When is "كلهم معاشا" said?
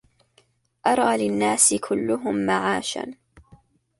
1.73-3.13